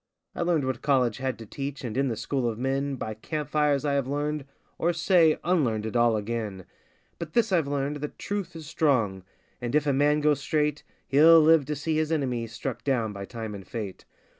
I 0.33 0.41
learned 0.41 0.65
what 0.65 0.81
college 0.81 1.17
had 1.17 1.37
to 1.37 1.45
teach, 1.45 1.83
and 1.83 1.95
in 1.95 2.07
the 2.07 2.15
school 2.17 2.49
of 2.49 2.57
men 2.57 2.95
By 2.95 3.13
camp 3.13 3.51
fires 3.51 3.85
I 3.85 3.93
have 3.93 4.07
learned, 4.07 4.45
or, 4.79 4.93
say, 4.93 5.37
unlearned 5.43 5.85
it 5.85 5.95
all 5.95 6.17
again; 6.17 6.65
But 7.19 7.33
this 7.33 7.51
I've 7.51 7.67
learned, 7.67 7.97
that 7.97 8.17
truth 8.17 8.55
is 8.55 8.65
strong, 8.65 9.21
and 9.61 9.75
if 9.75 9.85
a 9.85 9.93
man 9.93 10.19
go 10.19 10.33
straight 10.33 10.81
He'll 11.07 11.39
live 11.39 11.65
to 11.65 11.75
see 11.75 11.97
his 11.97 12.11
enemy 12.11 12.47
struck 12.47 12.83
down 12.83 13.13
by 13.13 13.25
time 13.25 13.53
and 13.53 13.67
fate! 13.67 14.05